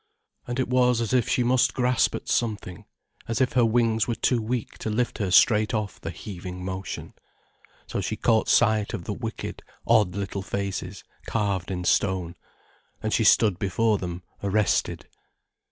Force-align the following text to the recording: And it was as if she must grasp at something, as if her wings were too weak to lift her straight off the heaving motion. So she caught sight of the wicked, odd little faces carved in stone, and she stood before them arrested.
And 0.47 0.59
it 0.59 0.67
was 0.67 0.99
as 0.99 1.13
if 1.13 1.29
she 1.29 1.43
must 1.43 1.75
grasp 1.75 2.15
at 2.15 2.27
something, 2.27 2.85
as 3.27 3.39
if 3.39 3.53
her 3.53 3.63
wings 3.63 4.07
were 4.07 4.15
too 4.15 4.41
weak 4.41 4.79
to 4.79 4.89
lift 4.89 5.19
her 5.19 5.29
straight 5.29 5.75
off 5.75 6.01
the 6.01 6.09
heaving 6.09 6.65
motion. 6.65 7.13
So 7.85 8.01
she 8.01 8.15
caught 8.15 8.49
sight 8.49 8.95
of 8.95 9.03
the 9.03 9.13
wicked, 9.13 9.61
odd 9.85 10.15
little 10.15 10.41
faces 10.41 11.03
carved 11.27 11.69
in 11.69 11.83
stone, 11.83 12.35
and 13.03 13.13
she 13.13 13.23
stood 13.23 13.59
before 13.59 13.99
them 13.99 14.23
arrested. 14.41 15.05